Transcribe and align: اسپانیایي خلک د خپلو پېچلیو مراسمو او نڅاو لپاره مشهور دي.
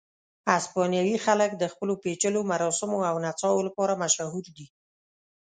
اسپانیایي 0.57 1.17
خلک 1.25 1.51
د 1.57 1.63
خپلو 1.73 1.93
پېچلیو 2.03 2.47
مراسمو 2.51 2.99
او 3.09 3.15
نڅاو 3.25 3.65
لپاره 3.67 3.99
مشهور 4.03 4.45
دي. 4.57 4.67